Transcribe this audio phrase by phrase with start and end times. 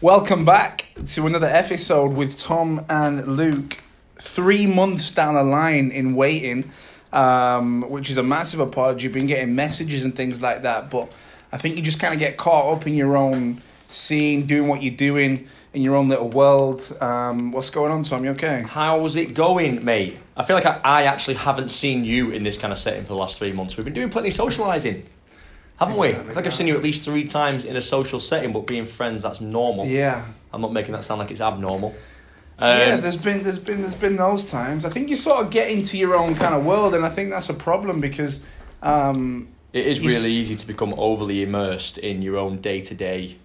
[0.00, 3.78] Welcome back to another episode with Tom and Luke.
[4.16, 6.72] Three months down the line in waiting,
[7.12, 9.04] um, which is a massive apology.
[9.04, 11.14] You've been getting messages and things like that, but
[11.52, 14.82] I think you just kind of get caught up in your own scene, doing what
[14.82, 15.46] you're doing
[15.76, 16.96] in your own little world.
[17.02, 18.24] Um, what's going on, Tom?
[18.24, 18.62] You okay?
[18.66, 20.16] How's it going, mate?
[20.34, 23.08] I feel like I, I actually haven't seen you in this kind of setting for
[23.08, 23.76] the last three months.
[23.76, 25.04] We've been doing plenty of socialising,
[25.78, 26.06] haven't we?
[26.06, 28.52] I Exactly feel like I've seen you at least three times in a social setting,
[28.52, 29.84] but being friends, that's normal.
[29.86, 30.24] Yeah.
[30.50, 31.94] I'm not making that sound like it's abnormal.
[32.58, 34.86] yeah, Um, there's been there's been there's been those times.
[34.86, 37.28] I think you sort of get into your own kind of world, and I think
[37.30, 38.42] that's a problem because
[38.82, 43.36] um, it is really easy to become overly immersed in your own day to day,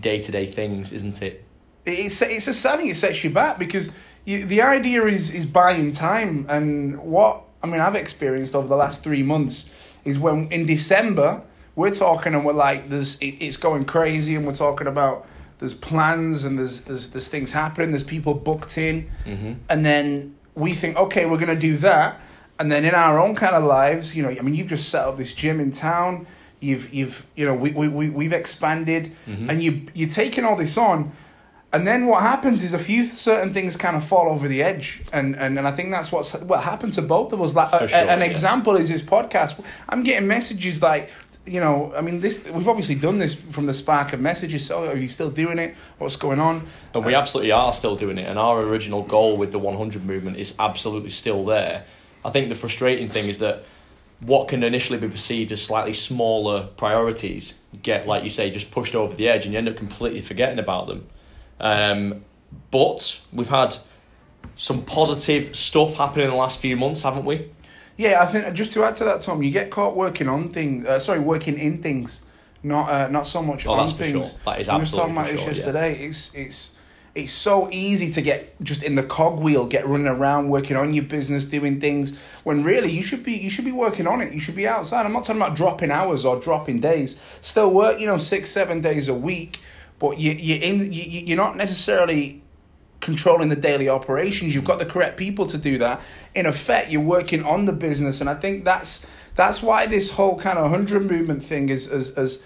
[0.00, 1.44] day to day things, isn't it?
[1.84, 3.90] it's it's a setting it sets you back because
[4.24, 8.76] you, the idea is is buying time and what I mean I've experienced over the
[8.76, 11.42] last three months is when in December
[11.74, 15.26] we're talking and we're like there's it, it's going crazy and we're talking about
[15.58, 19.54] there's plans and there's there's there's things happening there's people booked in Mm-hmm.
[19.68, 22.20] and then we think okay we're gonna do that
[22.60, 25.04] and then in our own kind of lives you know I mean you've just set
[25.08, 26.28] up this gym in town
[26.62, 29.48] you've you've you know we we, we we've expanded Mhm.
[29.50, 31.12] and you you're taking all this on
[31.74, 35.02] and then what happens is a few certain things kind of fall over the edge,
[35.10, 37.54] and, and, and I think that's what's what happened to both of us.
[37.54, 38.26] Like a- sure, an yeah.
[38.26, 39.58] example is this podcast.
[39.88, 41.08] I'm getting messages like,
[41.46, 44.66] you know, I mean, this we've obviously done this from the spark of messages.
[44.66, 45.74] So are you still doing it?
[45.96, 46.66] What's going on?
[46.92, 48.28] And we absolutely are still doing it.
[48.28, 51.84] And our original goal with the 100 movement is absolutely still there.
[52.22, 53.64] I think the frustrating thing is that
[54.24, 58.94] what can initially be perceived as slightly smaller priorities get, like you say, just pushed
[58.94, 61.06] over the edge and you end up completely forgetting about them.
[61.58, 62.24] Um,
[62.70, 63.76] but we've had
[64.56, 67.48] some positive stuff happening in the last few months, haven't we?
[67.96, 70.86] Yeah, I think just to add to that, Tom, you get caught working on things.
[70.86, 72.24] Uh, sorry, working in things,
[72.62, 74.32] not uh, not so much Oh, on things.
[74.32, 74.40] sure.
[74.44, 75.56] That is we was talking about for this sure, yeah.
[75.56, 75.94] yesterday.
[76.04, 76.78] It's it's
[77.14, 81.04] it's so easy to get just in the cogwheel, get running around, working on your
[81.04, 82.18] business, doing things.
[82.42, 84.32] When really you should be you should be working on it.
[84.32, 85.04] You should be outside.
[85.04, 87.20] I'm not talking about dropping hours or dropping days.
[87.42, 89.60] Still work, you know, six seven days a week,
[89.98, 92.42] but you you in you- you're not necessarily
[93.00, 94.54] controlling the daily operations.
[94.54, 96.00] You've got the correct people to do that.
[96.34, 99.06] In effect, you're working on the business, and I think that's
[99.36, 102.42] that's why this whole kind of hundred movement thing is as as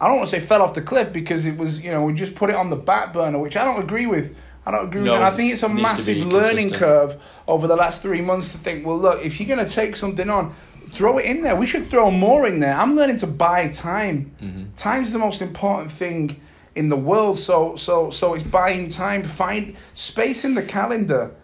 [0.00, 2.14] I don't want to say fell off the cliff because it was you know we
[2.14, 4.36] just put it on the back burner, which I don't agree with.
[4.66, 5.32] I don't agree No, with that.
[5.32, 8.96] I think it's a massive learning curve over the last three months to think, well,
[8.98, 10.54] look, if you're going to take something on,
[10.86, 11.54] throw it in there.
[11.54, 12.74] We should throw more in there.
[12.74, 14.34] I'm learning to buy time.
[14.40, 14.72] Mm-hmm.
[14.74, 16.40] Time's the most important thing
[16.74, 17.38] in the world.
[17.38, 19.22] So, so, so it's buying time.
[19.22, 21.34] Find space in the calendar.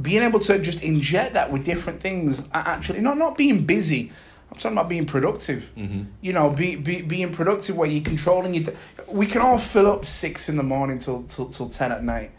[0.00, 2.48] Being able to just inject that with different things.
[2.52, 4.12] Actually, not not being busy.
[4.56, 5.70] I'm talking about being productive.
[5.76, 6.04] Mm-hmm.
[6.22, 8.64] You know, be, be being productive where you're controlling your.
[8.64, 8.72] d-
[9.06, 12.30] We can all fill up six in the morning till till till ten at night.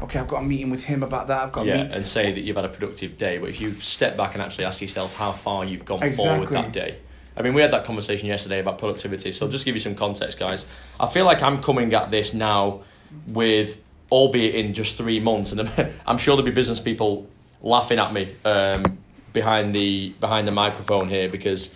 [0.00, 1.42] Okay, I've got a meeting with him about that.
[1.42, 4.16] I've got Yeah, and say that you've had a productive day, but if you step
[4.16, 6.96] back and actually ask yourself how far you've gone forward that day.
[7.36, 10.38] I mean, we had that conversation yesterday about productivity, so just give you some context,
[10.38, 10.66] guys.
[10.98, 12.80] I feel like I'm coming at this now
[13.28, 15.68] with, albeit in just three months, and
[16.06, 17.28] I'm sure there'll be business people
[17.60, 18.96] laughing at me um,
[19.36, 21.72] behind the behind the microphone here because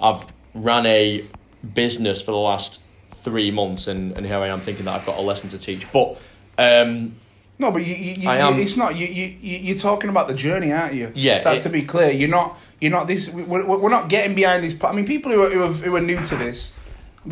[0.00, 0.24] I've
[0.54, 1.22] ran a
[1.74, 2.80] business for the last
[3.10, 5.86] three months, and, and here I am thinking that I've got a lesson to teach.
[5.92, 6.16] But
[6.58, 7.14] um,
[7.58, 10.34] No, but you, you, you, am- it's not you, you you you're talking about the
[10.34, 11.12] journey, aren't you?
[11.14, 12.10] Yeah, That's it- to be clear.
[12.10, 13.32] You're not you're not this.
[13.32, 14.74] We're, we're we're not getting behind this.
[14.82, 16.78] I mean, people who are, who are who are new to this,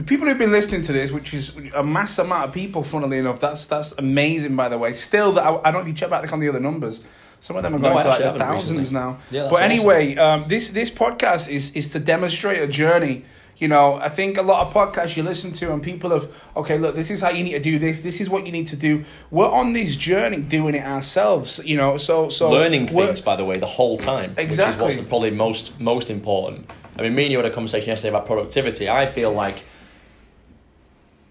[0.04, 2.82] people who've been listening to this, which is a mass amount of people.
[2.84, 4.54] Funnily enough, that's that's amazing.
[4.56, 6.48] By the way, still that I, I don't know if you check back on the
[6.50, 7.02] other numbers.
[7.40, 9.00] Some of them are going I to like the thousands recently.
[9.00, 9.18] now.
[9.30, 13.24] Yeah, but anyway, um, this this podcast is is to demonstrate a journey.
[13.56, 16.78] You know, I think a lot of podcasts you listen to and people have, okay,
[16.78, 18.00] look, this is how you need to do this.
[18.00, 19.04] This is what you need to do.
[19.30, 21.60] We're on this journey doing it ourselves.
[21.64, 24.88] You know, so so learning things by the way the whole time which Exactly.
[24.88, 28.08] is what's probably most most important i mean me and you had a conversation yesterday
[28.08, 29.62] about productivity i feel like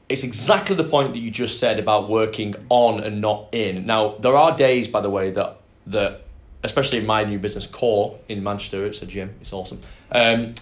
[0.07, 4.15] it's exactly the point that you just said about working on and not in now
[4.19, 5.58] there are days by the way that
[5.89, 6.21] that
[6.63, 9.79] especially in my new business core in manchester it's a gym it's awesome
[10.11, 10.53] um,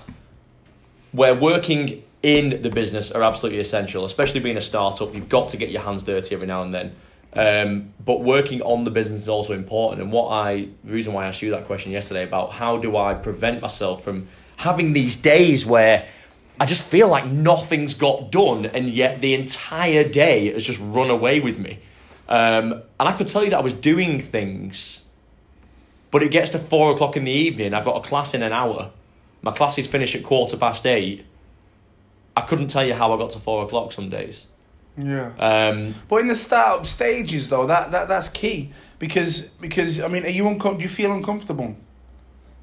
[1.12, 5.14] where working in the business are absolutely essential, especially being a startup.
[5.14, 6.96] You've got to get your hands dirty every now and then.
[7.34, 10.02] Um, but working on the business is also important.
[10.02, 12.98] And what I, the reason why I asked you that question yesterday about how do
[12.98, 14.28] I prevent myself from
[14.58, 16.08] having these days where
[16.60, 21.12] I just feel like nothing's got done and yet the entire day has just run
[21.12, 21.80] away with me.
[22.28, 25.07] Um, and I could tell you that I was doing things
[26.12, 27.74] But it gets to four o'clock in the evening.
[27.74, 28.92] I've got a class in an hour.
[29.42, 31.26] My classes finish at quarter past eight.
[32.36, 34.48] I couldn't tell you how I got to four o'clock some days.
[34.98, 35.32] Yeah.
[35.38, 40.24] Um, But in the startup stages, though, that, that that's key because because I mean,
[40.26, 41.76] are you uncom- Do you feel uncomfortable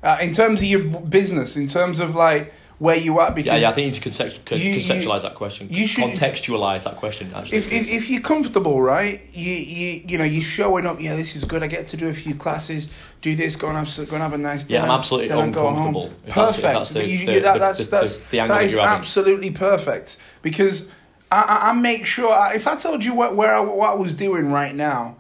[0.02, 1.56] uh, in terms of your business?
[1.56, 3.31] In terms of like where you are?
[3.31, 5.69] Because yeah, yeah, I think you need to concept- con- You- you- conceptualize that question.
[5.71, 7.31] you should- contextualize that question.
[7.35, 9.21] Actually, if, if if you're comfortable, right?
[9.32, 11.00] You you you know you're showing up.
[11.00, 11.62] Yeah, this is good.
[11.62, 12.88] I get to do a few classes.
[13.23, 13.55] Do this.
[13.56, 14.82] Go and have go and have a nice Yeah.
[14.85, 16.11] I'm absolutely then go uncomfortable.
[16.26, 16.75] That's- Perfect.
[16.75, 20.88] that's the- You- the- that- that's the- that's the that is absolutely perfect because
[21.32, 23.94] I, I, I make sure I, if I told you what where I, what I
[23.94, 25.17] was doing right now,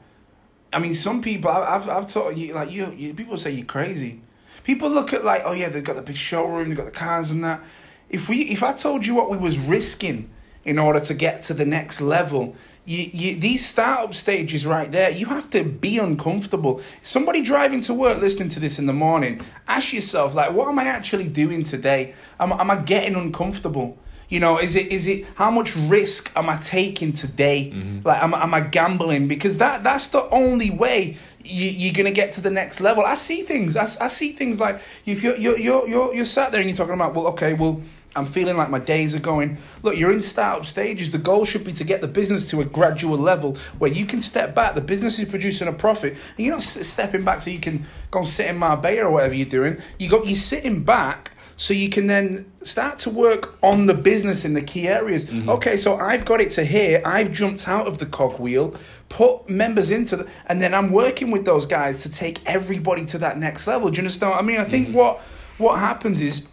[0.72, 4.20] I mean some people I've I've told you like you, you people say you're crazy.
[4.64, 7.30] People look at like oh yeah they've got the big showroom they've got the cars
[7.30, 7.62] and that.
[8.10, 10.30] If we if I told you what we was risking
[10.64, 12.56] in order to get to the next level.
[12.86, 16.82] You, you, these startup stages right there, you have to be uncomfortable.
[17.02, 20.78] Somebody driving to work listening to this in the morning, ask yourself, like, what am
[20.78, 22.14] I actually doing today?
[22.38, 23.98] Am, am I getting uncomfortable?
[24.28, 27.70] You know, is it is it how much risk am I taking today?
[27.72, 28.06] Mm-hmm.
[28.06, 29.28] Like, am, am I gambling?
[29.28, 33.04] Because that that's the only way you, you're gonna get to the next level.
[33.04, 33.76] I see things.
[33.76, 34.76] I, I see things like
[35.06, 37.80] if you're you're you're you're, you're sat there and you're talking about, well, okay, well.
[38.16, 39.58] I'm feeling like my days are going.
[39.82, 41.10] Look, you're in startup stages.
[41.10, 44.20] The goal should be to get the business to a gradual level where you can
[44.20, 44.76] step back.
[44.76, 48.20] The business is producing a profit, and you're not stepping back so you can go
[48.20, 49.78] and sit in Marbella or whatever you're doing.
[49.98, 54.44] You got you're sitting back so you can then start to work on the business
[54.44, 55.30] in the key areas.
[55.48, 57.00] Okay, so I've got it to here.
[57.04, 58.74] I've jumped out of the cogwheel,
[59.08, 63.18] put members into the, and then I'm working with those guys to take everybody to
[63.18, 63.90] that next level.
[63.90, 64.32] Do you understand?
[64.32, 65.20] what I mean, I think what
[65.58, 66.48] what happens is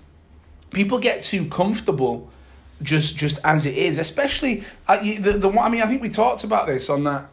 [0.72, 2.30] people get too comfortable
[2.84, 6.02] just just as it is especially uh, you- the the one I mean I think
[6.02, 7.26] we talked about this on that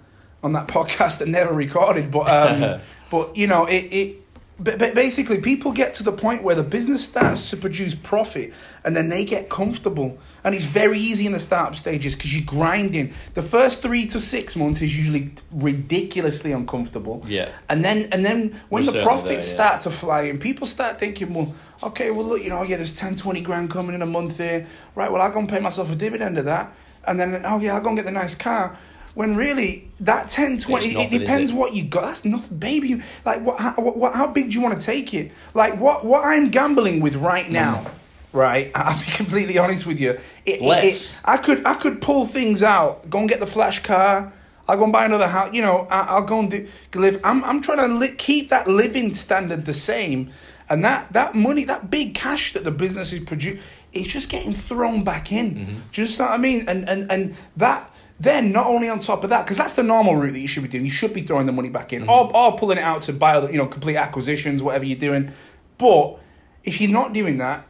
[0.43, 2.81] on that podcast that never recorded but um
[3.11, 4.28] but you know it it
[4.59, 8.53] but, but basically people get to the point where the business starts to produce profit
[8.85, 10.19] and then they get comfortable.
[10.43, 13.13] And it's very easy in the startup stages because you're grinding.
[13.35, 17.23] The first three to six months is usually ridiculously uncomfortable.
[17.27, 17.51] Yeah.
[17.69, 19.41] and then and then when We're the profits there, yeah.
[19.41, 22.97] start to fly and people start thinking well okay well look you know yeah there's
[22.97, 24.67] 10 20 grand coming in a month here.
[24.95, 26.73] Right well i'll go and pay myself a dividend of that.
[27.07, 28.77] And then oh yeah i'll go and get the nice car
[29.19, 31.55] when really that 10 20 It's it depends it?
[31.55, 34.79] what you got that's nothing baby like what how, what, how big do you want
[34.79, 37.85] to take it like what what i'm gambling with right now
[38.33, 40.17] right i'll be completely honest with you
[40.47, 41.17] it, Let's.
[41.19, 44.33] it- i could i could pull things out go and get the flash car
[44.71, 45.55] I'll go and buy another house.
[45.55, 47.23] You know, I, I'll go and do, live.
[47.25, 50.31] I'm, I'm trying to li- keep that living standard the same,
[50.69, 53.63] and that, that money, that big cash that the business is producing,
[53.95, 55.55] it's just getting thrown back in.
[55.55, 55.65] Mm-hmm.
[55.65, 56.69] Do you understand what I mean?
[56.69, 57.91] And and and that.
[58.21, 60.65] Then not only on top of that, because that's the normal route that you should
[60.65, 60.85] be doing.
[60.85, 63.35] You should be throwing the money back in, or, or pulling it out to buy
[63.35, 65.33] other, you know, complete acquisitions, whatever you're doing.
[65.79, 66.19] But
[66.65, 67.65] if you're not doing that,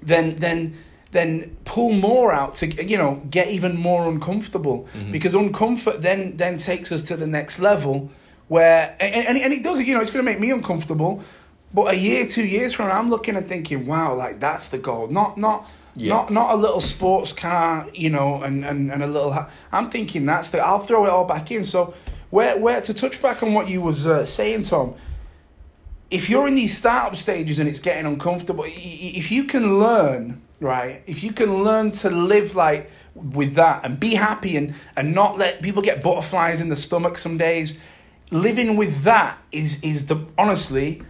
[0.00, 0.76] then then
[1.10, 5.12] then pull more out to you know get even more uncomfortable mm-hmm.
[5.12, 8.10] because uncomfort then then takes us to the next level
[8.48, 11.22] where and, and, and it does you know it's going to make me uncomfortable
[11.72, 14.78] but a year two years from now i'm looking and thinking wow like that's the
[14.78, 16.14] goal not not Yeah.
[16.14, 19.90] not not a little sports car you know and and, and a little ha- i'm
[19.90, 21.94] thinking that's the i'll throw it all back in so
[22.30, 24.94] where where to touch back on what you was uh, saying tom
[26.10, 31.02] if you're in these startup stages and it's getting uncomfortable, if you can learn, right,
[31.06, 35.38] if you can learn to live like with that and be happy and, and not
[35.38, 37.78] let people get butterflies in the stomach some days,
[38.30, 41.02] living with that is is the honestly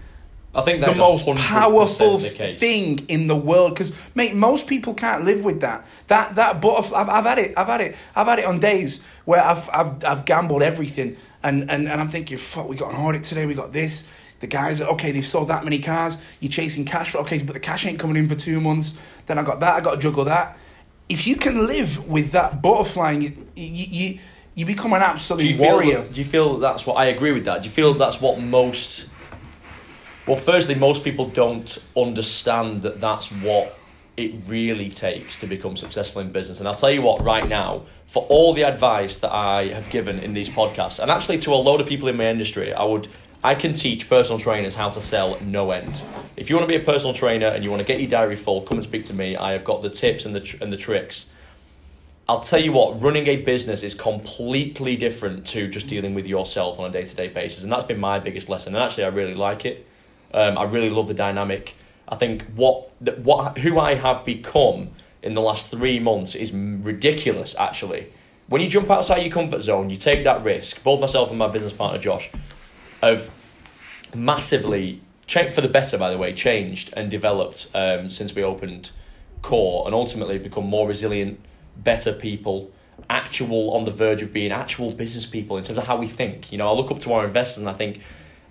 [0.55, 4.95] I think that's the most powerful the thing in the world because mate most people
[4.95, 5.85] can't live with that.
[6.07, 9.05] That that butterfly I've, I've had it I've had it I've had it on days
[9.25, 11.17] where I've I've, I've gambled everything.
[11.43, 14.11] And, and and I'm thinking fuck we got an audit today we got this.
[14.41, 16.25] The guys are okay they've sold that many cars.
[16.39, 19.01] You're chasing cash for okay but the cash ain't coming in for two months.
[19.27, 20.57] Then I got that I got to juggle that.
[21.09, 24.19] If you can live with that butterfly you you, you,
[24.55, 26.07] you become an absolute do warrior.
[26.07, 27.63] do you feel that's what I agree with that?
[27.63, 29.09] Do you feel that's what most
[30.27, 33.79] Well, firstly, most people don't understand that that's what
[34.17, 36.61] it really takes to become successful in business.
[36.61, 40.19] And I'll tell you what, right now, for all the advice that I have given
[40.21, 43.09] in these podcasts, and actually to a load of people in my industry, I would
[43.43, 46.01] I can teach personal trainers how to sell no end.
[46.35, 48.37] If you want to be a personal trainer and you want to get your diary
[48.37, 49.37] full, come and speak to me.
[49.37, 51.31] I have got the tips and the tr- and the tricks.
[52.27, 56.81] I'll tell you what, running a business is completely different to just dealing with yourself
[56.81, 57.63] on a day to day basis.
[57.65, 58.75] And that's been my biggest lesson.
[58.75, 59.87] And actually, I really like it.
[60.35, 61.77] Um, I really love the dynamic.
[62.09, 64.91] I think what, what who I have become
[65.23, 68.13] in the last three months is ridiculous, actually.
[68.49, 71.49] When you jump outside your comfort zone, you take that risk, both myself and my
[71.49, 72.31] business partner Josh,
[73.01, 73.31] of
[74.15, 78.91] massively cha- for the better, by the way, changed and developed um, since we opened
[79.41, 81.41] Core, and ultimately become more resilient,
[81.77, 82.71] better people,
[83.09, 86.53] actual on the verge of being actual business people in terms of how we think.
[86.53, 88.01] You know, I look up to our investors and I think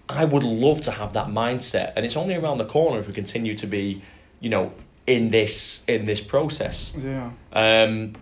[0.09, 3.13] I would love to have that mindset, and it's only around the corner if we
[3.13, 4.01] continue to be,
[4.39, 4.73] you know,
[5.07, 6.93] in this in this process.
[6.97, 7.31] Yeah.
[7.51, 8.13] Um,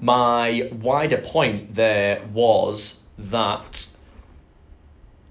[0.00, 3.86] my wider point there was that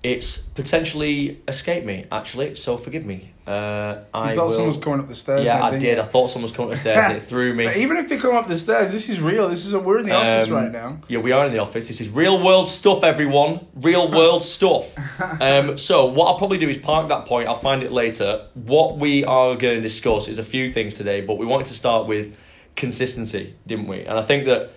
[0.04, 3.34] it's potentially escaped me, actually, so forgive me.
[3.50, 5.44] Uh, I You thought will- someone was coming up the stairs.
[5.44, 6.02] yeah, then, I didn't you?
[6.02, 7.68] I thought someone was coming up upstairs and it threw me.
[7.78, 9.50] Even if they come up the stairs, this is real.
[9.50, 11.00] This is a, we're in the office Um, right now.
[11.08, 11.88] Yeah, we are in the office.
[11.88, 13.66] This is real world stuff, everyone.
[13.74, 14.96] Real world stuff.
[15.42, 17.48] Um, so, what I'll probably do is park that point.
[17.48, 18.46] I'll find it later.
[18.54, 21.74] What we are going to discuss is a few things today, but we wanted to
[21.74, 22.36] start with
[22.76, 24.02] consistency, didn't we?
[24.02, 24.72] And I think that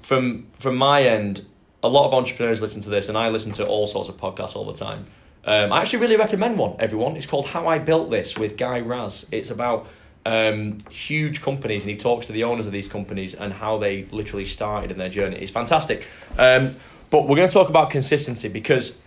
[0.00, 1.44] from from my end,
[1.82, 4.56] a lot of entrepreneurs listen to this, and I listen to all sorts of podcasts
[4.56, 5.06] all the time.
[5.44, 7.16] Um, I actually really recommend one, everyone.
[7.16, 9.26] It's called How I Built This with Guy Raz.
[9.32, 9.88] It's about
[10.24, 14.04] um, huge companies, and he talks to the owners of these companies and how they
[14.12, 15.38] literally started in their journey.
[15.38, 16.06] It's fantastic.
[16.38, 16.74] Um,
[17.10, 19.00] but we're going to talk about consistency because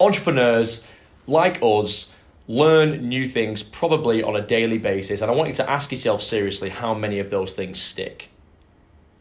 [0.00, 0.86] entrepreneurs
[1.26, 2.14] like us
[2.48, 5.20] learn new things probably on a daily basis.
[5.20, 8.30] And I want you to ask yourself seriously how many of those things stick.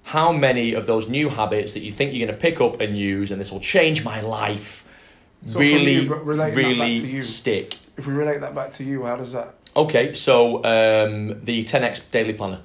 [0.04, 2.98] How many of those new habits that you think you're going to pick up and
[2.98, 4.88] use, and this will change my life,
[5.46, 7.24] So really, you, but relating that back really to you.
[7.24, 7.78] stick?
[7.98, 9.56] If we relate that back to you, how does that?
[9.76, 12.62] Okay, so um, the 10x daily planner,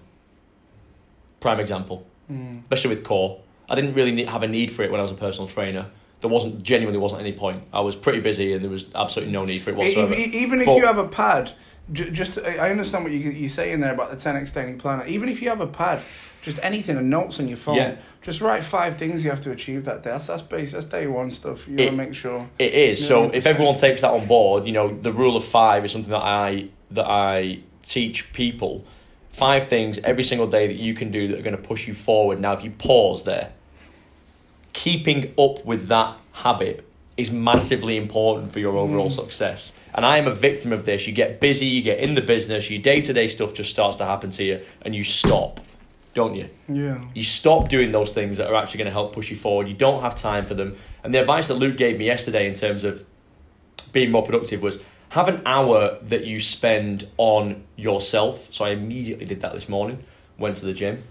[1.40, 2.62] prime example, Mm.
[2.62, 3.38] especially with core.
[3.68, 5.86] I didn't really need, have a need for it when I was a personal trainer.
[6.20, 7.62] There wasn't genuinely wasn't any point.
[7.72, 10.14] I was pretty busy and there was absolutely no need for it whatsoever.
[10.14, 11.52] E- e- Even if But- you have a pad,
[11.92, 15.04] just I understand what you, you're saying there about the 10x daily planner.
[15.06, 16.02] Even if you have a pad,
[16.42, 17.96] just anything, and notes on your phone, Yeah.
[18.22, 20.10] just write five things you have to achieve that day.
[20.10, 20.72] That's that's base.
[20.72, 21.68] That's day one stuff.
[21.68, 22.48] You It- want to make sure.
[22.58, 23.06] It is.
[23.06, 26.10] So if everyone takes that on board, you know, the rule of five is something
[26.10, 28.84] that I that I teach people.
[29.28, 31.92] Five things every single day that you can do that are going to push you
[31.94, 32.40] forward.
[32.40, 33.52] Now, if you pause there,
[34.72, 36.85] keeping up with that habit
[37.16, 39.12] is massively important for your overall mm.
[39.12, 39.72] success.
[39.94, 41.06] And I am a victim of this.
[41.06, 43.96] You get busy, you get in the business, your day to day stuff just starts
[43.96, 45.60] to happen to you, and you stop,
[46.12, 46.48] don't you?
[46.68, 47.02] Yeah.
[47.14, 49.66] You stop doing those things that are actually going to help push you forward.
[49.68, 50.76] You don't have time for them.
[51.02, 53.04] And the advice that Luke gave me yesterday in terms of
[53.92, 58.52] being more productive was have an hour that you spend on yourself.
[58.52, 60.02] So I immediately did that this morning,
[60.36, 61.02] went to the gym.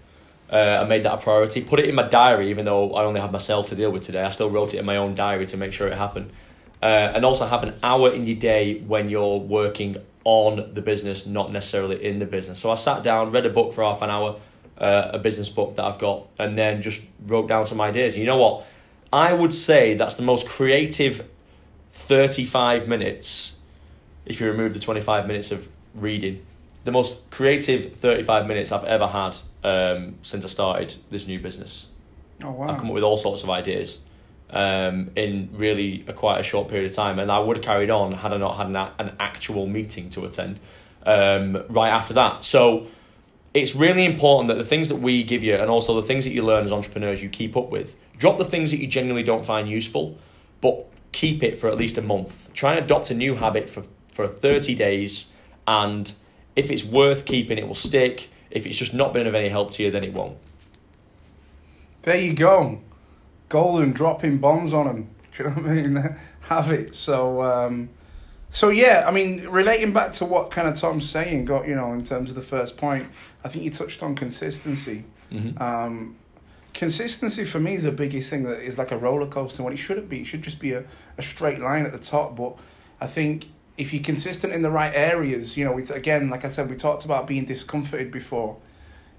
[0.50, 1.62] Uh, I made that a priority.
[1.62, 4.22] Put it in my diary, even though I only have myself to deal with today.
[4.22, 6.30] I still wrote it in my own diary to make sure it happened.
[6.82, 11.26] Uh, and also have an hour in your day when you're working on the business,
[11.26, 12.58] not necessarily in the business.
[12.58, 14.36] So I sat down, read a book for half an hour,
[14.78, 18.16] uh, a business book that I've got, and then just wrote down some ideas.
[18.16, 18.66] You know what?
[19.12, 21.26] I would say that's the most creative
[21.88, 23.56] 35 minutes,
[24.26, 26.42] if you remove the 25 minutes of reading,
[26.84, 29.36] the most creative 35 minutes I've ever had
[29.66, 31.88] um, since I started this new business.
[32.44, 32.68] Oh wow.
[32.68, 34.00] I've come up with all sorts of ideas
[34.50, 37.90] um, in really a quite a short period of time, and I would have carried
[37.90, 40.60] on had I not had an, an actual meeting to attend
[41.04, 42.44] um, right after that.
[42.44, 42.86] So
[43.54, 46.32] it's really important that the things that we give you, and also the things that
[46.32, 47.98] you learn as entrepreneurs, you keep up with.
[48.18, 50.16] Drop the things that you genuinely don't find useful,
[50.60, 52.52] but keep it for at least a month.
[52.54, 53.82] Try and adopt a new habit for
[54.12, 55.30] for thirty days,
[55.66, 56.12] and
[56.54, 58.28] if it's worth keeping, it will stick.
[58.56, 60.38] If it's just not been of any help to you, then it won't.
[62.02, 62.80] There you go.
[63.50, 65.10] Golden dropping bombs on them.
[65.36, 66.16] Do you know what I mean?
[66.48, 66.94] Have it.
[66.94, 67.90] So, um,
[68.48, 69.04] so yeah.
[69.06, 72.30] I mean, relating back to what kind of Tom's saying, got you know, in terms
[72.30, 73.06] of the first point,
[73.44, 75.04] I think you touched on consistency.
[75.30, 75.62] Mm-hmm.
[75.62, 76.16] Um,
[76.72, 79.62] consistency for me is the biggest thing that is like a roller coaster.
[79.62, 80.84] What it shouldn't be, it should just be a,
[81.18, 82.36] a straight line at the top.
[82.36, 82.56] But
[83.00, 86.48] I think if you're consistent in the right areas, you know, it's again, like I
[86.48, 88.56] said, we talked about being discomforted before.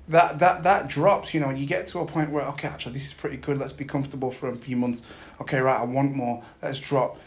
[0.07, 3.05] That that that drops, you know, you get to a point where okay, actually, this
[3.05, 3.57] is pretty good.
[3.57, 5.01] Let's be comfortable for a few months.
[5.41, 6.43] Okay, right, I want more.
[6.61, 7.17] Let's drop.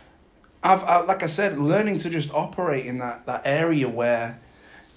[0.62, 4.40] I've, I, like I said, learning to just operate in that that area where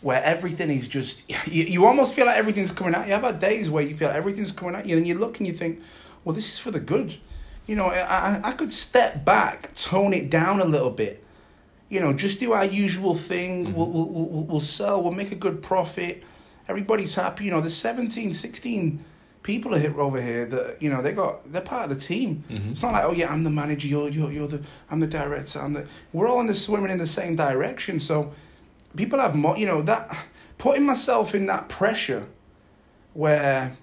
[0.02, 3.13] where everything is just you, you almost feel like everything's coming at you.
[3.13, 5.46] I've had days where you feel like everything's coming at you, and you look and
[5.46, 5.82] you think,
[6.24, 7.18] well, this is for the good.
[7.68, 11.23] You know, I I, I could step back, tone it down a little bit.
[11.90, 13.68] You know, just do our usual thing.
[13.68, 13.74] Mhm.
[13.74, 15.02] We'll, we'll, we'll, we'll sell.
[15.04, 16.24] We'll make a good profit.
[16.68, 17.46] Everybody's happy.
[17.46, 19.04] You know, there's 17, 16
[19.44, 22.46] people are here over here that you know they got they're part of the team.
[22.50, 22.72] Mhm.
[22.72, 25.60] It's not like oh yeah I'm the manager you're you're you're the I'm the director
[25.60, 28.00] I'm the we're all in the swimming in the same direction.
[28.00, 28.32] So
[28.96, 30.16] people have more you know that
[30.58, 32.25] putting myself in that pressure
[33.13, 33.75] where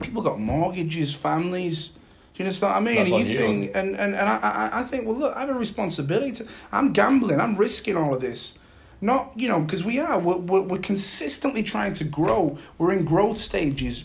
[0.00, 1.96] people got mortgages, families,
[2.34, 2.96] Do you understand what I mean?
[2.96, 4.36] That's and you think, and and, and I,
[4.72, 6.32] I I think, well, look, I have a responsibility.
[6.32, 7.40] To, I'm gambling.
[7.40, 8.58] I'm risking all of this.
[9.00, 10.18] Not you know because we are.
[10.18, 12.58] We're, we're, we're consistently trying to grow.
[12.76, 14.04] We're in growth stages.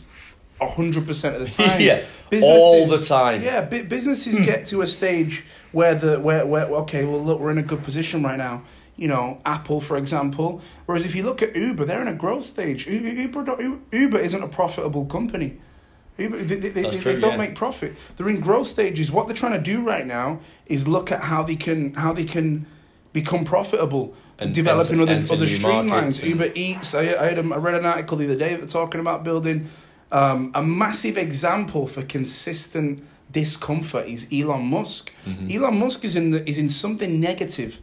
[0.62, 1.82] hundred percent of the time.
[1.82, 2.04] Yeah,
[2.44, 3.40] all the time.
[3.40, 3.46] Hmm.
[3.46, 7.52] Yeah, bu- businesses get to a stage where the where where okay, well look, we're
[7.52, 8.62] in a good position right now.
[8.96, 10.62] You know, Apple, for example.
[10.86, 12.86] Whereas if you look at Uber, they're in a growth stage.
[12.86, 15.58] U- Uber, Uber isn't a profitable company.
[16.20, 17.38] Uber, they, they, they, That's they don't yeah.
[17.38, 17.96] make profit.
[18.16, 19.12] They're in growth stages.
[19.12, 22.26] What they're trying to do right now is look at how they can how they
[22.26, 22.66] can
[23.14, 24.14] become profitable.
[24.38, 26.24] And developing enter- other, enter other streamlines.
[26.24, 26.96] Uber Eats.
[26.96, 29.26] I, I, had a, I read an article the other day that they're talking about
[29.26, 29.70] building
[30.12, 35.14] um, a massive example for consistent discomfort is Elon Musk.
[35.26, 35.64] Mm-hmm.
[35.64, 37.80] Elon Musk is in the, is in something negative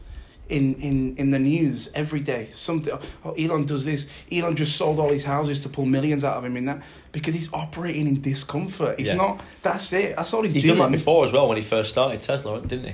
[0.48, 2.48] in, in, in the news every day.
[2.52, 4.08] Something oh Elon does this.
[4.30, 7.34] Elon just sold all his houses to pull millions out of him in that because
[7.34, 8.96] he's operating in discomfort.
[8.98, 9.16] It's Yeah.
[9.16, 10.16] not that's it.
[10.16, 10.78] That's all he's, He's doing.
[10.78, 12.92] done that before as well when he first started Tesla, didn't he?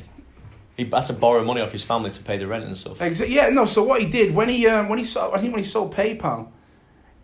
[0.78, 2.99] He had to borrow money off his family to pay the rent and stuff.
[3.00, 3.66] Exa- yeah, no.
[3.66, 5.94] So what he did when he um, when he sold, I think when he sold
[5.94, 6.49] PayPal,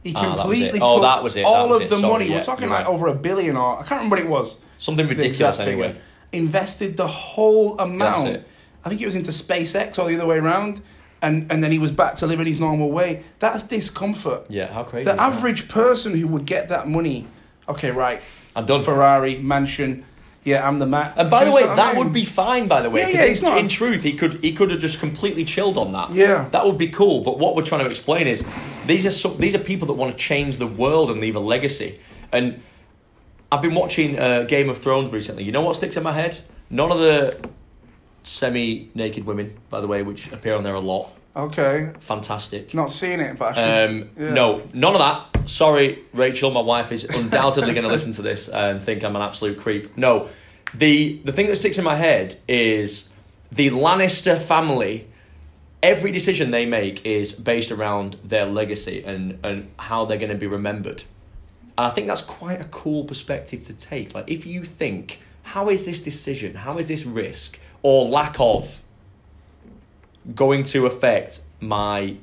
[0.05, 0.79] he Ah, completely.
[0.83, 1.91] Oh, took that was it, that all was of it.
[1.91, 2.27] the Sorry, money.
[2.29, 2.93] yeah, We're talking like right.
[2.95, 4.59] over a billion or I can't remember what it was.
[4.77, 5.89] Something ridiculous anyway.
[5.89, 6.03] figure.
[6.33, 8.43] Invested the whole amount.
[8.89, 10.81] I think he was into SpaceX or the other way around,
[11.21, 13.23] and and then he was back to living his normal way.
[13.39, 14.47] That's discomfort.
[14.49, 15.05] Yeah, how crazy.
[15.05, 15.23] The is that?
[15.35, 17.27] average person who would get that money,
[17.69, 18.23] okay, right,
[18.57, 18.83] I'm done.
[18.83, 20.07] Ferrari mansion,
[20.43, 21.13] yeah, I'm the man.
[21.19, 22.67] And by the way, that I would be fine.
[22.67, 25.01] By the way, Yeah, yeah, in, not- in truth, he could he could have just
[25.01, 26.13] completely chilled on that.
[26.15, 26.49] Yeah.
[26.53, 27.21] that would be cool.
[27.23, 28.43] But what we're trying to explain is
[28.87, 31.41] these are some, these are people that want to change the world and leave a
[31.41, 32.01] legacy.
[32.33, 32.63] And
[33.53, 35.45] I've been watching uh, Game of Thrones recently.
[35.45, 36.41] You know what sticks in my head?
[36.71, 37.51] None of the
[38.29, 41.13] semi-naked women, by the way, which appear on there a lot.
[41.35, 41.93] okay.
[42.01, 42.75] Fantastic.
[42.75, 43.57] Not seeing it, but.
[43.59, 44.33] Um, Yeah.
[44.33, 45.49] No, none of that.
[45.49, 46.51] Sorry, Rachel.
[46.51, 49.97] My wife is undoubtedly going to listen to this and think I'm an absolute creep.
[49.97, 50.29] No,
[50.75, 53.09] the the thing that sticks in my head is
[53.51, 55.07] the Lannister family.
[55.81, 60.43] Every decision they make is based around their legacy and and how they're going to
[60.47, 61.05] be remembered.
[61.79, 64.13] And I think that's quite a cool perspective to take.
[64.13, 68.83] Like, if you think, how is this decision, how is this risk or lack of
[70.35, 72.17] going to affect my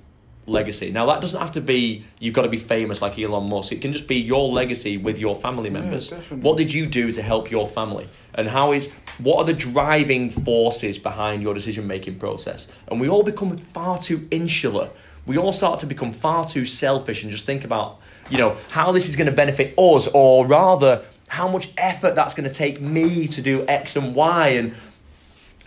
[0.46, 0.92] legacy?
[0.92, 3.72] Now, that doesn't have to be you've got to be famous like Elon Musk.
[3.72, 6.12] It can just be your legacy with your family members.
[6.12, 6.38] definitely.
[6.48, 8.08] what did you do to help your family?
[8.36, 12.68] And how is what are the driving forces behind your decision making process?
[12.90, 14.92] And we all become far too insular.
[15.26, 18.92] We all start to become far too selfish and just think about, you know, how
[18.92, 21.04] this is going to benefit us, or rather,
[21.36, 24.48] how much effort that's going to take me to do X and Y.
[24.48, 24.74] And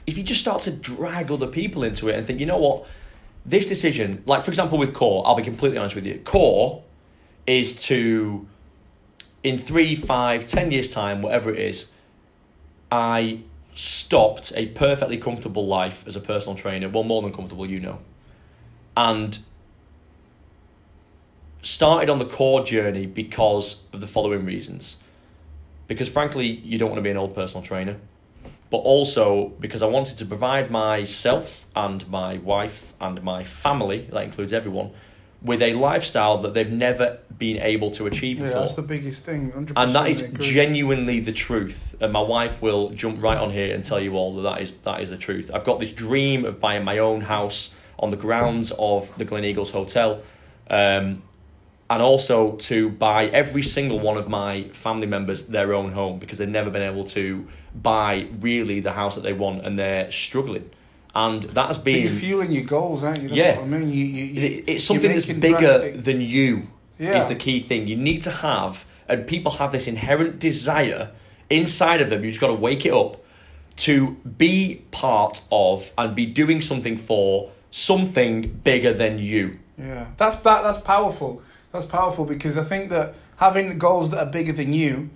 [0.07, 2.87] if you just start to drag other people into it and think, you know what,
[3.45, 6.83] this decision, like for example with Core, I'll be completely honest with you, Core
[7.47, 8.47] is to,
[9.43, 11.93] in three, five, ten years' time, whatever it is,
[12.91, 13.41] I
[13.75, 17.99] stopped a perfectly comfortable life as a personal trainer, well, more than comfortable, you know,
[18.97, 19.39] and
[21.61, 24.97] started on the core journey because of the following reasons.
[25.89, 27.97] Because frankly, you don't want to be an old personal trainer,
[28.71, 34.23] but also because I wanted to provide myself and my wife and my family, that
[34.23, 34.93] includes everyone,
[35.41, 38.61] with a lifestyle that they've never been able to achieve yeah, before.
[38.61, 39.53] that's the biggest thing.
[39.53, 41.95] 100% and that is genuinely the truth.
[42.01, 44.75] And my wife will jump right on here and tell you all that that is
[44.75, 45.51] that is the truth.
[45.55, 49.73] I've got this dream of buying my own house on the grounds of the Gleneagles
[49.73, 50.23] Hotel,
[50.71, 51.23] um,
[51.91, 56.39] and also to buy every single one of my family members their own home because
[56.39, 60.71] they've never been able to buy really the house that they want, and they're struggling.
[61.15, 63.29] And that has So been you're fueling your goals, aren't you?
[63.29, 63.55] That's Yeah.
[63.57, 66.63] what I mean, you, you, you, it- it's something that's bigger drastic- than you
[66.99, 67.17] Yeah.
[67.17, 67.87] is the key thing.
[67.89, 71.11] You need to have, and people have this inherent desire
[71.49, 72.23] inside of them.
[72.23, 73.17] You've just got to wake it up
[73.79, 79.59] to be part of and be doing something for something bigger than you.
[79.79, 80.63] Yeah, that's that.
[80.63, 81.41] That's powerful.
[81.73, 85.11] That's powerful because I think that having the goals that are bigger than you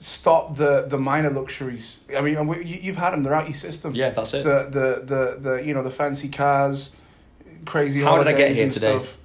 [0.00, 2.00] stop the the minor luxuries.
[2.16, 3.94] I mean, you, you've had them; they're out your system.
[3.94, 4.44] Yeah, that's it.
[4.44, 6.96] The the the the you know the fancy cars,
[7.64, 8.00] crazy.
[8.02, 8.98] How did I get here today?
[8.98, 9.18] Stuff.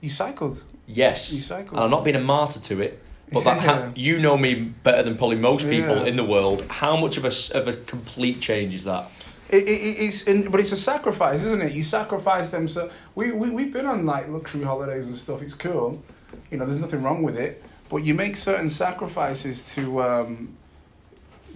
[0.00, 0.62] You cycled.
[0.86, 1.72] Yes, You cycled.
[1.74, 3.00] and I'm not being a martyr to it.
[3.32, 6.04] But that ha- you know me better than probably most people Yeah.
[6.04, 6.62] in the world.
[6.68, 9.10] How much of a of a complete change is that?
[9.50, 11.72] It, it, it- it's but it's a sacrifice, isn't it?
[11.72, 12.68] You sacrifice them.
[12.68, 15.42] So we we we've been on like luxury holidays and stuff.
[15.42, 16.02] It's cool,
[16.50, 16.66] you know.
[16.66, 20.56] There's nothing wrong with it, but you make certain sacrifices to um,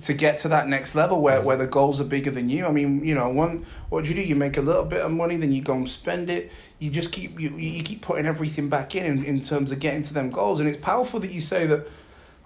[0.03, 2.67] to get to that next level where, where the goals are bigger than you.
[2.67, 4.23] I mean, you know, one what do you do?
[4.23, 6.53] You make a little bit of money, then you go and spend it.
[6.79, 10.03] You just keep you you keep putting everything back in, in in terms of getting
[10.05, 11.87] to them goals, and it's powerful that you say that.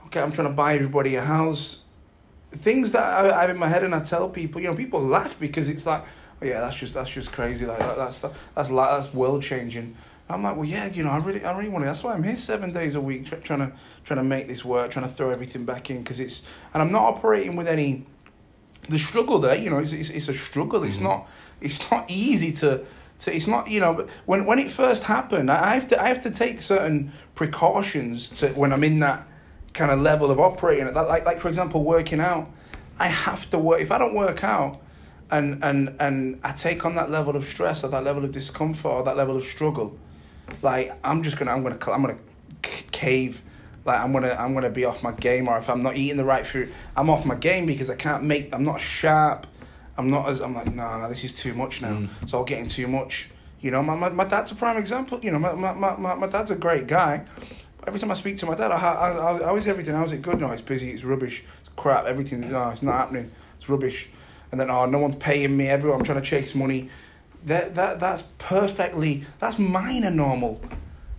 [0.06, 1.81] Okay, I'm trying to buy everybody a house
[2.52, 5.00] things that I, I have in my head and I tell people, you know, people
[5.02, 6.04] laugh because it's like,
[6.40, 7.64] oh yeah, that's just that's just crazy.
[7.66, 8.18] Like that, that's
[8.54, 9.96] that's like that's world changing.
[10.28, 11.86] I'm like, well, yeah, you know, I really, I really want to.
[11.86, 13.72] That's why I'm here seven days a week, tr- trying to,
[14.04, 16.90] trying to make this work, trying to throw everything back in, because it's, and I'm
[16.92, 18.06] not operating with any,
[18.88, 19.56] the struggle there.
[19.56, 20.84] You know, it's, it's, it's a struggle.
[20.84, 21.02] It's Mhm.
[21.02, 21.28] not,
[21.60, 22.82] it's not easy to,
[23.18, 23.34] to.
[23.36, 26.06] It's not, you know, but when when it first happened, I I have to, I
[26.08, 29.26] have to take certain precautions to when I'm in that
[29.72, 31.08] kind of level of operating at that.
[31.08, 32.50] Like, like for example, working out,
[32.98, 33.80] I have to work.
[33.80, 34.80] If I don't work out,
[35.30, 38.92] and and and I take on that level of stress or that level of discomfort
[38.92, 39.98] or that level of struggle,
[40.60, 42.18] like I'm just gonna I'm gonna I'm gonna
[42.62, 43.42] cave.
[43.84, 46.24] Like I'm gonna I'm gonna be off my game, or if I'm not eating the
[46.24, 48.52] right food, I'm off my game because I can't make.
[48.54, 49.46] I'm not sharp.
[49.96, 51.90] I'm not as I'm like no no this is too much now.
[51.90, 52.08] Mm.
[52.22, 53.30] It's all getting too much.
[53.60, 55.20] You know my, my, my dad's a prime example.
[55.22, 57.24] You know my, my, my, my dad's a great guy.
[57.86, 59.94] Every time I speak to my dad, I, I, I, how is everything?
[59.94, 60.40] How's it good?
[60.40, 60.90] No, it's busy.
[60.92, 61.44] It's rubbish.
[61.60, 62.04] It's crap.
[62.04, 63.30] Everything's no, it's not happening.
[63.56, 64.08] It's rubbish.
[64.50, 65.68] And then oh, no one's paying me.
[65.68, 66.88] Everyone, I'm trying to chase money.
[67.44, 69.24] That that that's perfectly.
[69.40, 70.60] That's minor normal.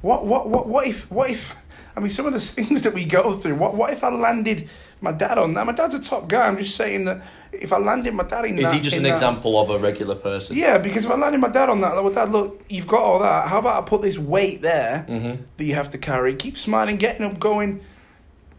[0.02, 1.56] What what what what if what if?
[1.96, 3.56] I mean, some of the things that we go through.
[3.56, 4.70] What what if I landed
[5.04, 5.66] my dad on that?
[5.66, 6.48] My dad's a top guy.
[6.48, 9.04] I'm just saying that if I landed my dad in Is that, he just an
[9.04, 10.56] that- example of a regular person?
[10.58, 13.02] Yeah, because if I landed my dad on that, like, well, dad, look, you've got
[13.02, 13.50] all that.
[13.50, 15.44] How about I put this weight there Mm-hmm.
[15.58, 16.34] that you have to carry?
[16.36, 17.82] Keep smiling, getting up, going.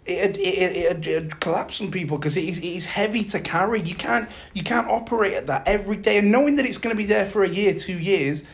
[0.07, 3.80] It it it it collapse on people because it is it is heavy to carry.
[3.80, 6.96] You can't you can't operate at that every day, and knowing that it's going to
[6.98, 8.44] be there for a year, two years,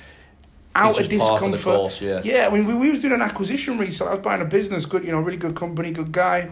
[0.76, 1.76] out of just par for the discomfort.
[1.80, 2.20] course, yeah.
[2.22, 4.12] Yeah, I mean, we, we was doing an acquisition recently.
[4.12, 6.50] I was buying a business, good, you know, really good company, good guy,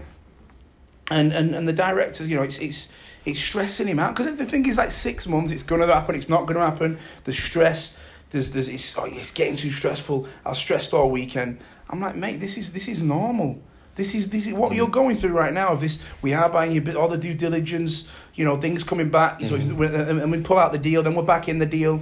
[1.11, 2.92] and and and the directors, you know, it's it's
[3.25, 6.29] it's stressing him out because the thing is, like six months, it's gonna happen, it's
[6.29, 6.99] not gonna happen.
[7.25, 7.99] The stress.
[8.31, 10.27] There's there's it's oh, it's getting too stressful.
[10.44, 11.61] I was stressed all weekend.
[11.88, 13.59] I'm like, mate, this is this is normal.
[13.94, 15.68] This is this is what you're going through right now.
[15.68, 18.12] Of this, we are buying you bit all the due diligence.
[18.35, 19.40] You know, things coming back.
[19.40, 19.83] So Mhm.
[19.83, 22.01] it's- and and we pull out the deal, then we're back in the deal.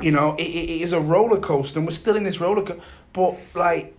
[0.00, 2.62] You know, it, it, it is a roller coaster, and we're still in this roller
[2.62, 2.82] coaster.
[3.12, 3.94] But like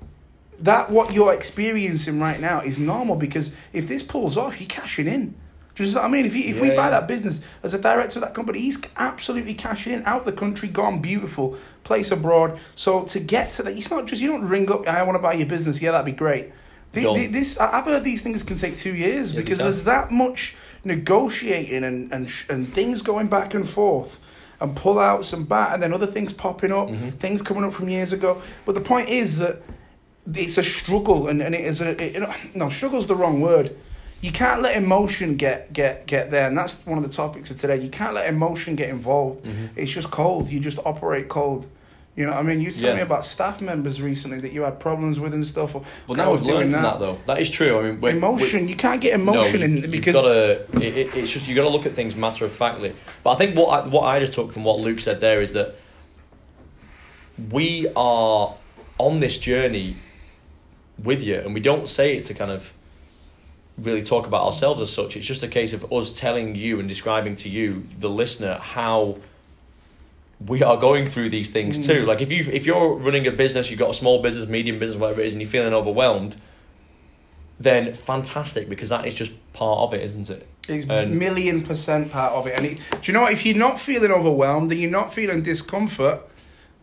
[0.61, 5.07] that, what you're experiencing right now is normal because if this pulls off, you're cashing
[5.07, 5.35] in.
[5.75, 6.25] Do you know what I mean?
[6.25, 6.89] If you, if we buy yeah.
[6.89, 10.67] that business as a director of that company, he's absolutely cashing in out the country,
[10.67, 12.59] gone beautiful, place abroad.
[12.75, 14.85] So to get to that, it's not just you don't ring up.
[14.87, 15.81] I want to buy your business.
[15.81, 16.51] Yeah, that'd be great.
[16.91, 20.11] The, the, this I've heard these things can take two years Yeah, because there's that
[20.11, 24.19] much negotiating and and and things going back and forth.
[24.61, 27.13] And pullouts and bat, and then other things popping up, Mhm.
[27.13, 28.41] things coming up from years ago.
[28.65, 29.61] But the point is that
[30.33, 33.75] it's a struggle, and, and it is a it, no struggle's the wrong word.
[34.21, 37.57] You can't let emotion get get get there, and that's one of the topics of
[37.57, 37.77] today.
[37.77, 39.45] You can't let emotion get involved.
[39.45, 39.69] Mhm.
[39.75, 40.49] It's just cold.
[40.49, 41.67] You just operate cold.
[42.15, 42.95] You know, I mean, you told Yeah.
[42.95, 45.73] me about staff members recently that you had problems with and stuff.
[45.73, 46.99] Well, I now was we've learned from that.
[46.99, 47.17] though.
[47.27, 47.79] That is true.
[47.79, 48.67] I mean, emotion.
[48.67, 51.69] you can't get emotion no, you- in because gotta, it, it's just you got to
[51.69, 52.93] look at things matter of factly.
[53.23, 55.53] But I think what I, what I just took from what Luke said there is
[55.53, 55.75] that
[57.51, 58.55] we are
[58.97, 59.95] on this journey
[61.03, 62.73] with you, and we don't say it to kind of
[63.77, 65.15] really talk about ourselves as such.
[65.15, 69.17] It's just a case of us telling you and describing to you, the listener, how
[70.45, 72.03] we are going through these things too.
[72.03, 72.07] Mm.
[72.07, 74.99] Like if you if you're running a business, you've got a small business, medium business,
[74.99, 76.37] whatever it is, and you're feeling overwhelmed,
[77.59, 80.47] then fantastic because that is just part of it, isn't it?
[80.69, 82.57] it's and- million percent part of it.
[82.57, 83.33] And it, do you know what?
[83.33, 86.21] If you're not feeling overwhelmed and you're not feeling discomfort,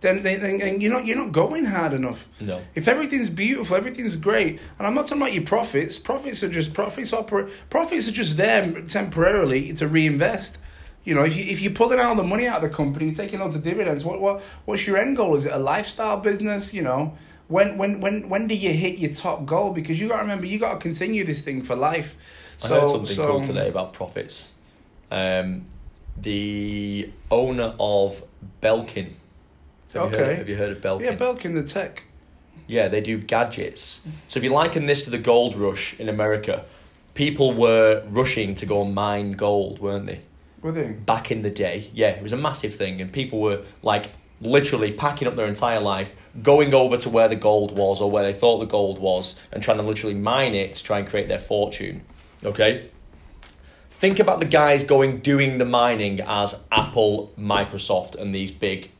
[0.07, 2.29] then, then, then and you're not you're not going hard enough.
[2.40, 2.62] No.
[2.75, 5.99] If everything's beautiful, everything's great, and I'm not talking about your profits.
[5.99, 7.49] Profits are just profits operate.
[7.71, 10.59] Profits are just there temporarily to reinvest.
[11.05, 13.14] You know, if you if you're pulling all the money out of the company, you're
[13.14, 14.05] taking loads of dividends.
[14.05, 15.35] What what what's your end goal?
[15.35, 16.73] Is it a lifestyle business?
[16.73, 17.16] You know,
[17.49, 19.73] when when when when do you hit your top goal?
[19.73, 22.16] Because you got to remember, you got to continue this thing for life.
[22.64, 24.53] I So heard something so, cool today about profits.
[25.11, 25.66] Um,
[26.16, 28.23] the owner of
[28.61, 29.12] Belkin.
[29.94, 30.35] Have You heard, Okay.
[30.37, 31.05] have you heard of Belkin?
[31.05, 32.05] Yeah, Belkin the tech.
[32.66, 34.03] Yeah, they do gadgets.
[34.29, 36.64] So if you liken this to the gold rush in America,
[37.14, 40.20] people were rushing to go and mine gold, weren't they?
[40.62, 40.92] Were they?
[40.92, 44.11] Back in the day, yeah, it was a massive thing, and people were like
[44.42, 48.25] literally packing up their entire life, going over to where the gold was or where
[48.25, 51.29] they thought the gold was, and trying to literally mine it to try and create
[51.29, 52.03] their fortune.
[52.44, 52.90] Okay.
[53.90, 58.90] Think about the guys going doing the mining as Apple, Microsoft, and these big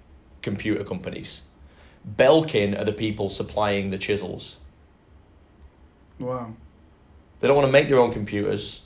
[0.47, 1.43] computer companies.
[2.09, 4.57] Belkin are the people supplying the chisels.
[6.19, 6.55] Wow.
[7.41, 8.83] They don't want to make their own computers,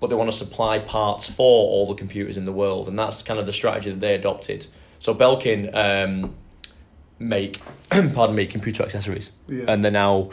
[0.00, 3.22] but they want to supply parts for all the computers in the world, and that's
[3.22, 4.66] kind of the strategy that they adopted.
[4.98, 6.34] So Belkin um,
[7.18, 7.60] make,
[8.14, 9.64] pardon me, computer accessories, Yeah.
[9.68, 10.30] and they're now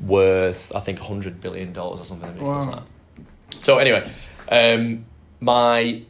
[0.00, 2.60] worth I think hundred billion dollars or something Wow.
[2.60, 2.82] like that.
[3.64, 4.08] So anyway,
[4.48, 5.04] Um,
[5.40, 6.02] my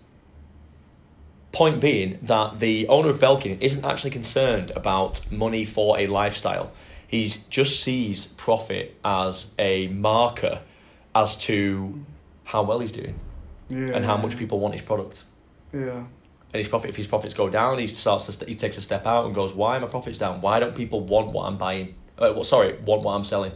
[1.52, 6.72] point being that the owner of Belkin isn't actually concerned about money for a lifestyle.
[7.06, 10.62] He just sees profit as a marker
[11.14, 12.02] as to
[12.44, 13.14] how well he's doing
[13.68, 13.92] Yeah.
[13.94, 15.24] and how much people want his product.
[15.74, 16.04] Yeah.
[16.54, 18.80] And his profit, if his profits go down, he starts to st- he takes a
[18.82, 20.40] step out and goes, "Why are my profits down?
[20.40, 21.94] Why don't people want what I'm buying?
[22.18, 23.52] Uh, well, sorry, want what I'm selling?"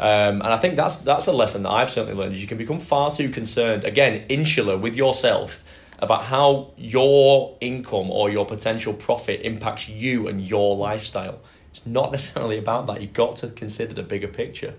[0.00, 2.34] Um, and I think that's that's a lesson that I've certainly learned.
[2.34, 5.64] Is you can become far too concerned, again, insular with yourself
[5.98, 11.40] about how your income or your potential profit impacts you and your lifestyle.
[11.70, 13.00] It's not necessarily about that.
[13.00, 14.74] You've got to consider the bigger picture.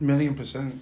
[0.00, 0.80] Million percent,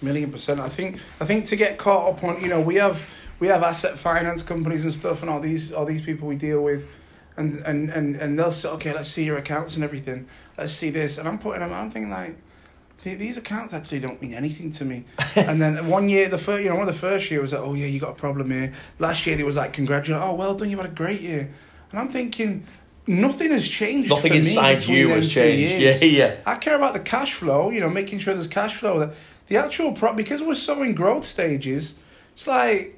[0.00, 0.60] million percent.
[0.60, 3.06] I think I think to get caught up on you know we have
[3.38, 6.62] we have asset finance companies and stuff and all these all these people we deal
[6.62, 6.88] with,
[7.36, 10.88] and and and and they'll say okay let's see your accounts and everything let's see
[10.88, 12.38] this and I'm putting them I'm thinking like.
[13.02, 15.04] "Th- These accounts actually don't mean anything to me.
[15.36, 17.62] and then one year, the first, you know, one of the first year was like,
[17.62, 18.72] oh yeah, you got a problem here.
[18.98, 21.50] Last year, they was like, congratulate, oh well done, you've had a great year.
[21.90, 22.64] And I'm thinking,
[23.06, 24.10] nothing has changed.
[24.10, 25.74] Nothing for me inside you has changed.
[25.74, 26.02] years.
[26.02, 26.36] Yeah, yeah.
[26.46, 28.98] I care about the cash flow, you know, making sure there's cash flow.
[28.98, 29.14] The,
[29.46, 32.00] the actual pro because we're so in growth stages,
[32.32, 32.95] it's like,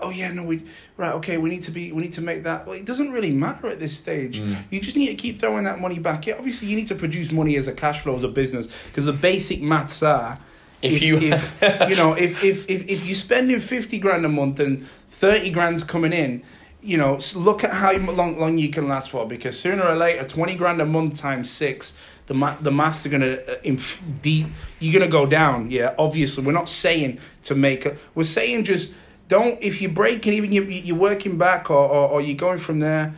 [0.00, 0.62] oh yeah, no, we
[0.96, 2.66] right, okay, we need to be, we need to make that.
[2.66, 4.40] Well, it doesn't really matter at this stage.
[4.40, 4.56] Mm.
[4.70, 6.34] You just need to keep throwing that money back in.
[6.34, 9.12] Obviously, you need to produce money as a cash flow as a business because the
[9.12, 10.36] basic maths are.
[10.82, 14.60] If you- if, you know, if, if, if, if you're spending 50 grand a month
[14.60, 16.42] and 30 grand's coming in,
[16.82, 20.24] you know, look at how long, long you can last for because sooner or later,
[20.24, 24.46] 20 grand a month times six, the, ma- the maths are to, uh, inf- deep,
[24.78, 25.70] you're going to go down.
[25.70, 26.44] Yeah, obviously.
[26.44, 28.94] We're not saying to make it, we're saying just
[29.28, 32.78] don't, if you're breaking, even you, you're working back or, or, or you're going from
[32.78, 33.14] there,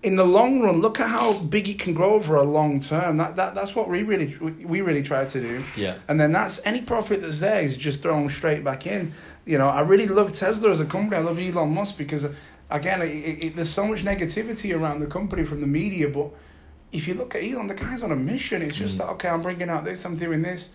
[0.00, 3.16] in the long run, look at how big it can grow over a long term.
[3.16, 5.64] That, that that's what we really we really try to do.
[5.76, 5.96] Yeah.
[6.06, 9.12] And then that's any profit that's there is just thrown straight back in.
[9.44, 11.16] You know, I really love Tesla as a company.
[11.16, 12.26] I love Elon Musk because,
[12.70, 16.08] again, it, it, there's so much negativity around the company from the media.
[16.08, 16.28] But
[16.92, 18.62] if you look at Elon, the guy's on a mission.
[18.62, 18.98] It's just Mm.
[18.98, 20.70] that okay, I'm bringing out this, I'm doing this.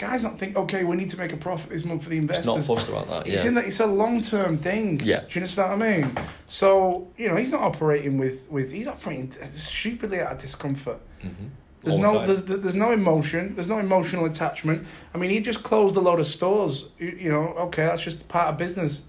[0.00, 2.24] Guys don't think okay, we need to make a profit this month for the It's
[2.24, 2.46] investors.
[2.46, 3.26] not fussed about that.
[3.26, 4.98] It's in that it's a long term thing.
[5.00, 5.20] Yeah.
[5.20, 6.10] Do you understand what I mean?
[6.48, 11.00] So you know he's not operating with with he's operating stupidly out of discomfort.
[11.22, 11.50] Mhm.
[11.82, 12.26] There's All no time.
[12.28, 13.54] there's there's no emotion.
[13.56, 14.86] There's no emotional attachment.
[15.14, 16.88] I mean, he just closed a load of stores.
[16.98, 19.02] You, you know, okay, that's just part of business.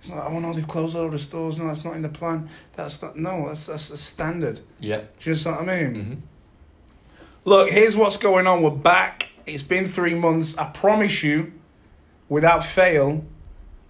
[0.00, 0.26] It's not.
[0.26, 1.58] Oh no, they've closed a load of stores.
[1.58, 2.48] No, that's not in the plan.
[2.74, 3.16] That's not.
[3.16, 4.60] No, that's that's a standard.
[4.80, 4.96] Yeah.
[4.98, 5.94] Do you understand what I mean?
[6.04, 6.14] hmm
[7.44, 8.62] Look, here's what's going on.
[8.62, 9.30] We're back.
[9.54, 10.56] It's been three months.
[10.58, 11.52] I promise you,
[12.28, 13.24] without fail,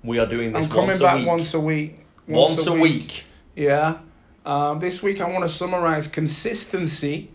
[0.02, 1.26] We are doing this I'm coming once a back week.
[1.26, 1.94] once a week.
[2.26, 3.24] Once, a week.
[3.54, 3.98] Yeah.
[4.44, 7.30] Um, this week I want to summarize consistency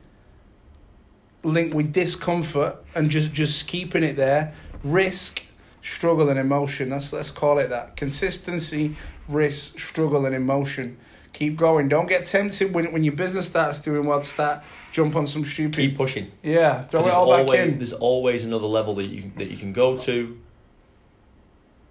[1.43, 4.53] linked with discomfort and just, just keeping it there.
[4.83, 5.43] Risk,
[5.81, 6.89] struggle, and emotion.
[6.91, 7.95] Let's, let's call it that.
[7.95, 8.95] Consistency,
[9.27, 10.97] risk, struggle, and emotion.
[11.33, 11.89] Keep going.
[11.89, 15.43] Don't get tempted when, when your business starts doing well to start jump on some
[15.43, 15.75] stupid.
[15.75, 16.31] Keep pushing.
[16.43, 17.77] yeah, throw it there's all back always, in.
[17.79, 20.39] There's always another level that you can, that you can go to.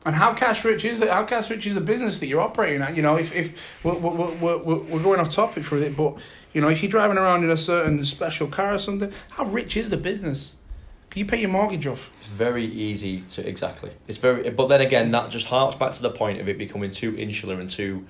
[0.04, 2.82] And how cash rich is the how cash rich is the business that you're operating
[2.82, 2.96] at?
[2.96, 6.16] You know, if if we're we're, we're, we're, we're going off topic for it, but
[6.52, 9.76] you know, if you're driving around in a certain special car or something, how rich
[9.76, 10.56] is the business?
[11.12, 12.10] Can you pay your mortgage off?
[12.20, 13.90] It's very easy to exactly.
[14.08, 16.90] It's very, but then again, that just harks back to the point of it becoming
[16.90, 18.06] too insular and too,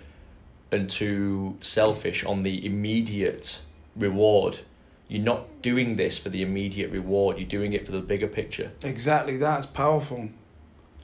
[0.73, 3.61] and too selfish on the immediate
[3.97, 4.61] reward.
[5.09, 7.39] You're not doing this for the immediate reward.
[7.39, 8.73] You're doing it for the bigger picture.
[8.83, 10.31] Exactly, that's powerful.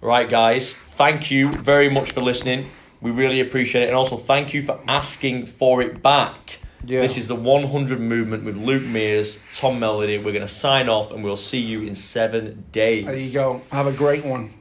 [0.00, 0.72] Right, guys.
[0.72, 2.70] Thank you very much for listening.
[3.00, 6.60] We really appreciate it, and also thank you for asking for it back.
[6.84, 7.00] Yeah.
[7.00, 10.16] This is the 100 movement with Luke Mears, Tom Melody.
[10.16, 13.06] We're going to sign off, and we'll see you in seven days.
[13.06, 13.60] There you go.
[13.72, 14.54] Have a great one.